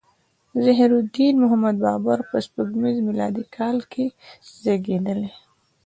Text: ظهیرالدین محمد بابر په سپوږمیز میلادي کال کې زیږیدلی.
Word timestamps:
ظهیرالدین 0.63 1.35
محمد 1.43 1.75
بابر 1.83 2.19
په 2.29 2.37
سپوږمیز 2.45 2.97
میلادي 3.07 3.43
کال 3.55 3.77
کې 3.91 4.05
زیږیدلی. 4.61 5.29